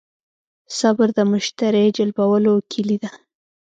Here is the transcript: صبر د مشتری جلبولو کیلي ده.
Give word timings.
صبر 0.79 1.07
د 1.17 1.19
مشتری 1.31 1.87
جلبولو 1.97 2.53
کیلي 2.71 2.97
ده. 3.03 3.09